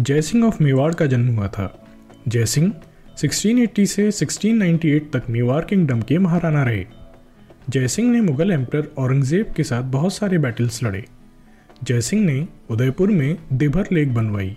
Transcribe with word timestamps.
Jaisingh 0.00 0.44
of 0.44 0.62
Mewar 0.62 0.94
का 0.94 1.06
जन्म 1.06 1.36
हुआ 1.36 1.48
था। 1.48 1.86
जयसिंह 2.28 2.72
1680 3.18 3.86
से 3.86 4.10
1698 4.10 5.12
तक 5.12 5.22
मेवाड़ 5.30 5.64
किंगडम 5.64 6.00
के 6.00 6.18
महाराणा 6.18 6.62
रहे। 6.64 6.86
जयसिंह 7.68 8.12
ने 8.12 8.20
मुगल 8.20 8.50
एम्पर 8.50 8.94
औरंगज़ेब 8.98 9.46
के 9.56 9.62
साथ 9.62 9.82
बहुत 9.82 10.12
सारे 10.12 10.38
बैटल्स 10.38 10.82
लड़े। 10.82 11.04
जयसिंह 11.84 12.24
ने 12.24 12.48
उदयपुर 12.70 13.10
में 13.10 13.38
देभर 13.52 13.86
लेक 13.92 14.14
बनवाई। 14.14 14.56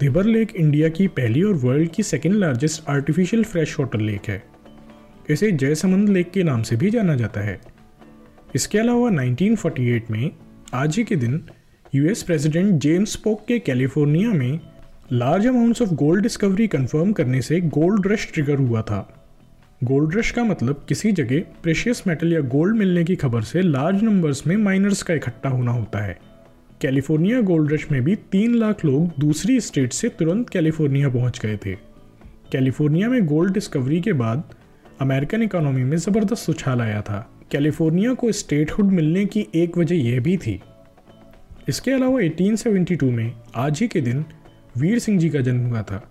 देबर 0.00 0.24
लेक 0.24 0.56
इंडिया 0.56 0.88
की 0.88 1.06
पहली 1.06 1.42
और 1.42 1.54
वर्ल्ड 1.54 1.90
की 1.90 2.02
second 2.02 2.34
largest 2.34 2.88
artificial 2.88 3.44
fresh 3.44 3.80
water 3.80 4.00
lake 4.00 4.20
है। 4.28 4.42
इसे 5.30 5.52
जयसमंद 5.52 6.08
लेक 6.08 6.30
के 6.30 6.42
नाम 6.42 6.62
से 6.62 6.76
भी 6.76 6.90
जाना 6.90 7.14
जाता 7.14 7.40
है। 7.40 7.60
इसके 8.54 8.78
अलावा 8.78 9.10
1948 9.10 10.10
में 10.10 10.30
आज 10.74 10.96
ही 10.96 11.04
के 11.04 11.16
दिन 11.16 11.44
यूएस 11.94 12.22
प्रेसिडेंट 12.22 12.80
जेम्स 12.82 13.14
पोक 13.16 13.44
के 13.48 13.58
कैलिफ़ोर्निया 13.58 14.30
में 14.30 14.58
large 15.12 15.46
amounts 15.46 15.82
of 15.82 15.90
gold 15.90 16.22
discovery 16.22 16.66
confirm 16.66 17.12
करने 17.12 17.40
से 17.42 17.60
गोल्ड 17.60 18.06
रश 18.06 18.28
ट्रिगर 18.34 18.58
हुआ 18.58 18.82
था। 18.82 18.98
गोल्ड 19.84 20.16
रश 20.16 20.30
का 20.30 20.44
मतलब 20.44 20.84
किसी 20.88 21.12
जगह 21.12 21.40
प्रेशियस 21.62 22.02
मेटल 22.06 22.32
या 22.32 22.40
गोल्ड 22.40 22.76
मिलने 22.76 23.04
की 23.04 23.16
खबर 23.16 23.42
से 23.42 23.62
लार्ज 23.62 24.02
नंबर्स 24.02 24.46
में 24.46 24.56
माइनर्स 24.56 25.02
का 25.02 25.14
इकट्ठा 25.14 25.48
होना 25.48 25.72
होता 25.72 26.04
है। 26.04 26.18
कैलिफ़ोर्निया 26.80 27.40
गोल्ड 27.42 27.72
रश 27.72 27.90
में 27.92 28.02
भी 28.04 28.16
तीन 28.32 28.54
लाख 28.54 28.84
लोग 28.84 29.18
दूसरी 29.20 29.60
स्टेट 29.60 29.92
से 29.92 30.08
तुरंत 30.08 30.50
कैलिफ़ोर्निया 30.50 31.08
पहुँच 31.08 31.40
गए 31.40 31.56
थे। 31.56 31.74
कैलिफ़ोर्निया 32.52 33.08
में 33.08 33.24
गोल्ड 33.26 33.54
डिस्कवरी 33.54 34.00
के 34.00 34.12
बाद 34.12 34.42
अमेरिकन 35.00 35.42
इकोनॉमी 35.42 35.84
में 35.84 35.96
ज़बरदस्त 35.96 36.50
उछाल 36.50 36.80
आया 36.80 37.02
था। 37.02 37.28
कैलिफ़ोर्निया 37.52 38.14
को 38.14 38.32
स्टेटहुड 38.32 38.92
मिलने 38.92 39.24
की 39.24 39.46
एक 39.54 39.78
वजह 39.78 39.96
यह 39.96 40.20
भी 40.20 40.36
थी 40.36 40.60
इसके 41.68 41.90
अलावा 41.90 42.20
1872 42.20 43.02
में 43.02 43.32
आज 43.54 43.80
ही 43.80 43.88
के 43.88 44.00
दिन 44.00 44.24
वीर 44.76 44.98
सिंह 44.98 45.18
जी 45.18 45.30
का 45.30 45.40
जन्म 45.40 45.66
हुआ 45.66 45.82
था। 45.82 46.10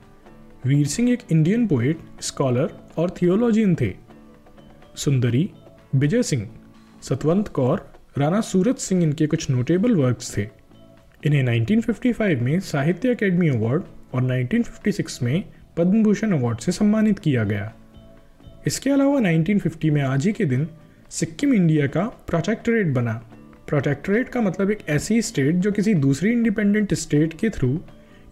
वीर 0.66 0.88
सिंह 0.88 1.10
एक 1.10 1.20
इंडियन 1.32 1.68
पोइट 1.68 2.00
स्कॉलर 2.22 2.70
और 2.98 3.10
थियोलॉजियन 3.10 3.76
थे। 3.76 3.94
सुंदरी, 4.96 5.50
विजय 5.96 6.24
सिंह, 6.24 6.50
सतवंत 7.02 7.48
कौर, 7.48 7.92
राणा 8.18 8.42
सूरत 8.42 8.78
सिंह 8.78 9.04
इनके 9.04 9.28
कुछ 9.28 9.50
नोटेबल 9.50 9.96
वर्क्स 9.96 10.38
थे। 10.38 10.42
इन्हें 11.26 11.44
1955 11.44 12.42
में 12.42 12.60
साहित्य 12.60 13.14
अकेडमी 13.14 13.50
अवार्ड 13.50 13.84
और 14.14 14.22
1956 14.22 15.24
में 15.24 15.44
पद्म 15.78 16.04
भूषण 16.04 16.32
अवार्ड 16.32 16.60
से 16.60 16.72
सम्मानित 16.72 17.20
किया 17.20 17.44
गया। 17.44 17.74
इसके 18.68 18.90
अलावा 18.90 19.20
1950 19.20 19.90
में 19.90 20.02
आज 20.02 20.26
ही 20.26 20.32
के 20.32 20.46
दिन 20.46 20.68
सिक्किम 21.10 21.54
इंडिया 21.54 21.88
का 21.88 22.04
प्रोटेक्टरेट 22.04 22.88
बना। 22.88 23.24
प्रोटेक्टरेट 23.68 24.30
का 24.30 24.42
मतलब 24.42 24.72
एक 24.72 24.80
ऐसी 24.90 25.22
स्टेट 25.22 25.56
जो 25.56 25.72
किसी 25.72 25.94
दूसरी 25.94 26.32
इंडिपेंडेंट 26.32 26.94
स्टेट 26.94 27.34
के 27.34 27.50
थ्रू 27.50 27.80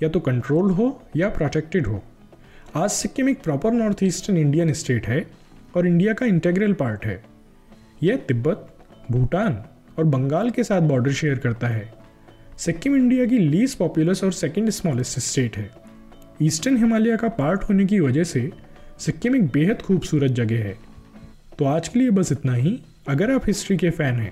या 0.03 0.09
तो 0.09 0.19
कंट्रोल 0.19 0.71
हो 0.71 0.87
या 1.15 1.29
प्रोटेक्टेड 1.29 1.87
हो। 1.87 2.03
आज 2.75 2.89
सिक्किम 2.89 3.29
एक 3.29 3.41
proper 3.43 3.71
north 3.71 4.03
eastern 4.03 4.37
Indian 4.37 4.73
state 4.73 5.07
है 5.07 5.25
और 5.75 5.87
इंडिया 5.87 6.13
का 6.13 6.25
इंटेग्रल 6.25 6.73
पार्ट 6.73 7.05
है। 7.05 7.23
यह 8.03 8.17
तिब्बत, 8.17 8.67
भूटान 9.11 9.63
और 9.97 10.03
बंगाल 10.03 10.49
के 10.49 10.63
साथ 10.63 10.81
बॉर्डर 10.81 11.11
शेयर 11.11 11.37
करता 11.37 11.67
है। 11.67 11.93
सिक्किम 12.57 12.95
इंडिया 12.95 13.25
की 13.25 13.39
लीज 13.39 13.75
पॉपुलस 13.75 14.23
और 14.23 14.31
सेकेंड 14.31 14.69
स्मॉलेस्ट 14.69 15.19
स्टेट 15.19 15.57
है। 15.57 15.69
ईस्टर्न 16.41 16.77
हिमालय 16.77 17.17
का 17.17 17.27
पार्ट 17.27 17.63
होने 17.63 17.85
की 17.85 17.99
वजह 17.99 18.23
से 18.23 18.49
सिक्किम 18.99 19.35
एक 19.35 19.47
बेहद 19.47 19.81
खूबसूरत 19.81 20.31
जगह 20.31 20.63
है। 20.63 20.77
तो 21.59 21.65
आज 21.65 21.87
के 21.87 21.99
लिए 21.99 22.09
बस 22.09 22.31
इतना 22.31 22.53
ही। 22.53 22.79
अगर 23.07 23.31
आप 23.31 23.47
हिस्ट्री 23.47 23.77
के 23.77 23.89
फ़ैन 23.89 24.15
हैं 24.15 24.31